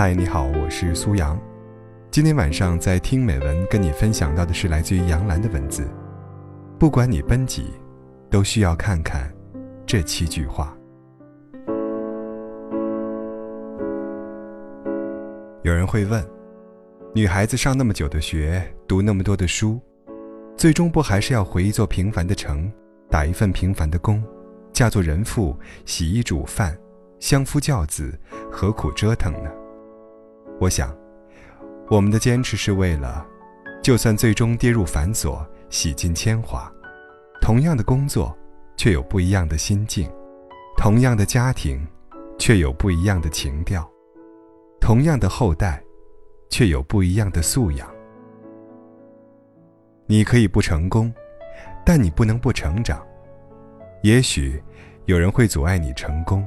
[0.00, 1.38] 嗨，你好，我是苏阳。
[2.10, 5.86] 今天晚上在听美文，跟你分享到的是来自于杨澜的文字。
[6.78, 7.66] 不管你奔几，
[8.30, 9.30] 都需要看看
[9.84, 10.74] 这七句话。
[15.64, 16.26] 有人会问，
[17.12, 19.78] 女孩子上那么久的学，读那么多的书，
[20.56, 22.72] 最终不还是要回一座平凡的城，
[23.10, 24.24] 打一份平凡的工，
[24.72, 25.54] 嫁做人妇，
[25.84, 26.74] 洗衣煮饭，
[27.18, 28.18] 相夫教子，
[28.50, 29.50] 何苦折腾呢？
[30.60, 30.94] 我想，
[31.88, 33.26] 我们的坚持是为了，
[33.82, 36.70] 就算最终跌入繁琐，洗尽铅华，
[37.40, 38.36] 同样的工作，
[38.76, 40.06] 却有不一样的心境；
[40.76, 41.80] 同样的家庭，
[42.38, 43.80] 却有不一样的情调；
[44.82, 45.82] 同样的后代，
[46.50, 47.90] 却有不一样的素养。
[50.04, 51.10] 你可以不成功，
[51.86, 53.02] 但你不能不成长。
[54.02, 54.62] 也许
[55.06, 56.46] 有人会阻碍你成功，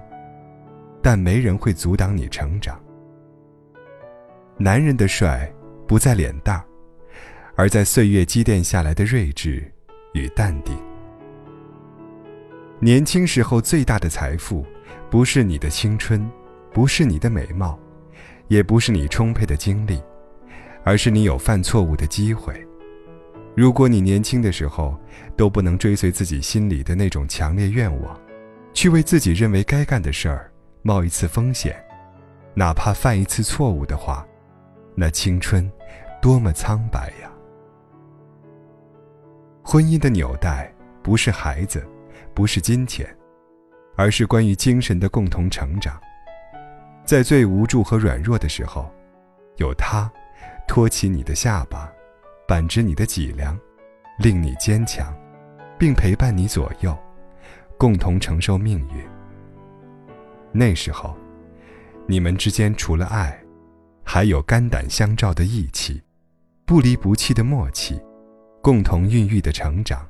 [1.02, 2.80] 但没人会阻挡你成长。
[4.64, 5.54] 男人的帅，
[5.86, 6.66] 不在脸大，
[7.58, 9.70] 而在岁月积淀下来的睿智
[10.14, 10.74] 与淡定。
[12.80, 14.66] 年轻时候最大的财富，
[15.12, 16.32] 不是你的青春，
[16.72, 17.78] 不是你的美貌，
[18.48, 20.02] 也不是你充沛的精力，
[20.86, 22.54] 而是你有犯错误的机会。
[23.58, 24.98] 如果你年轻的时候
[25.36, 28.18] 都不能追随自己心里的那种强烈愿望，
[28.74, 30.50] 去为自己认为该干的事儿
[30.84, 31.76] 冒一次风险，
[32.54, 34.26] 哪怕犯一次错误的话。
[34.96, 35.70] 那青春，
[36.22, 37.32] 多么苍白呀！
[39.64, 41.84] 婚姻的纽带不是孩子，
[42.34, 43.08] 不是金钱，
[43.96, 46.00] 而是关于精神的共同成长。
[47.06, 48.90] 在最无助和软弱的时候，
[49.58, 50.12] 有他，
[50.68, 51.92] 托起你的下巴，
[52.48, 53.60] 扳直你的脊梁，
[54.20, 55.12] 令你坚强，
[55.78, 56.98] 并陪伴你左右，
[57.78, 59.04] 共同承受命运。
[60.52, 61.18] 那时候，
[62.06, 63.43] 你们之间除了爱。
[64.14, 66.00] 还有肝胆相照的义气，
[66.68, 68.00] 不离不弃的默契，
[68.62, 70.08] 共同孕育的成长，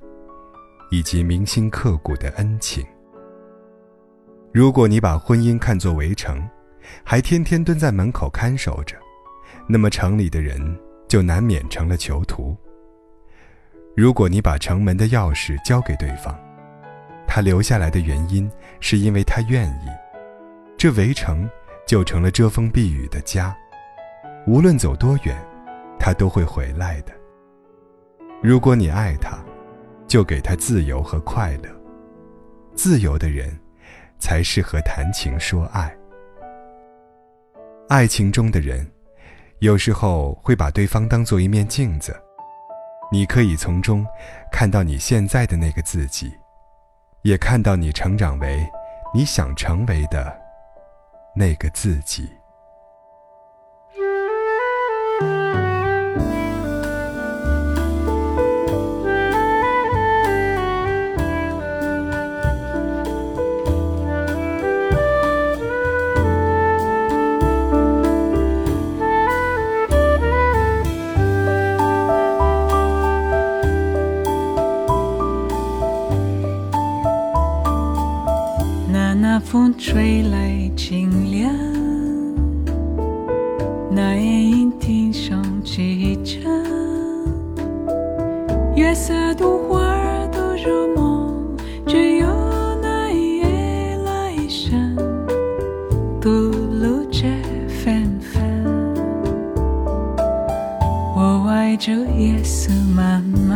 [0.91, 2.86] 以及铭心刻骨的恩情。
[4.52, 6.46] 如果你把婚姻看作围城，
[7.06, 8.97] 还天天蹲在门口看守着，
[9.69, 10.78] 那么城里的人
[11.08, 12.58] 就难免成了囚徒。
[13.96, 16.38] 如果你把城门的钥匙交给对方，
[17.25, 19.88] 他留下来的原因是因为他愿意，
[20.78, 21.50] 这围城
[21.88, 23.56] 就成了遮风避雨的家。
[24.46, 25.36] 无论走多远，
[25.98, 27.14] 他都会回来的。
[28.42, 29.38] 如果你爱他，
[30.06, 31.70] 就给他自由和快乐。
[32.76, 33.58] 自由的人，
[34.20, 35.96] 才适合谈情说爱。
[37.88, 38.86] 爱情中的人，
[39.59, 42.14] 有时候会把对方当做一面镜子，
[43.12, 44.06] 你可以从中
[44.52, 46.30] 看到你现在的那个自己，
[47.22, 48.62] 也看到你成长为
[49.14, 50.38] 你想成为的
[51.34, 52.30] 那个自己。
[79.53, 81.53] 风吹来清凉，
[83.91, 86.52] 那夜莺啼声齐唱，
[88.75, 89.80] 月色独花
[90.31, 91.56] 都入梦，
[91.86, 92.25] 只有
[92.81, 94.97] 那一夜来生，
[96.20, 97.28] 吐露着
[97.68, 98.41] 芬芳。
[101.16, 103.53] 我爱着夜色茫茫，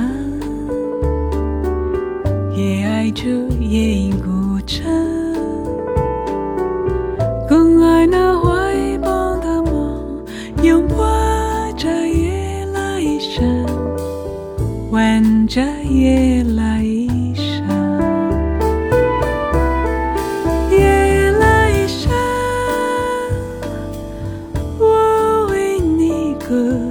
[2.56, 3.28] 也爱着
[3.60, 5.17] 夜莺孤唱。
[15.50, 16.84] 这夜来
[17.34, 17.66] 香，
[20.70, 22.12] 夜来香，
[24.78, 26.87] 我为你歌。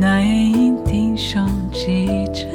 [0.00, 2.48] 那夜莺啼声几声，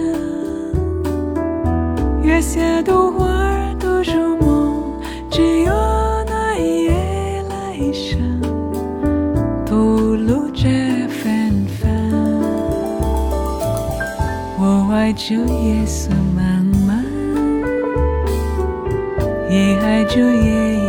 [2.23, 4.99] 月下独花独入梦，
[5.29, 5.71] 只有
[6.25, 8.41] 那一夜来生，
[9.63, 9.75] 吐
[10.15, 10.67] 露着
[11.07, 11.87] 芬芳。
[14.57, 17.05] 我爱这夜色漫漫，
[19.51, 20.79] 也爱这夜